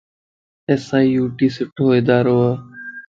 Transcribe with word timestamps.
ايس. 0.69 0.85
آئي. 0.95 1.05
يو. 1.15 1.23
ٽي 1.37 1.47
سھڻو 1.55 1.85
ادارو 1.99 2.33
وَ. 2.41 2.49